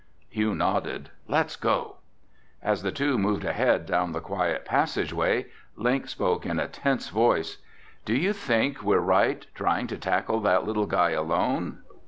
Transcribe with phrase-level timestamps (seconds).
[0.29, 1.11] Hugh nodded.
[1.27, 1.97] "Let's go."
[2.63, 7.57] As the two moved ahead down the quiet passageway, Link spoke in a tense voice,
[8.03, 11.83] "Do you think we're right trying to tackle that little guy alone?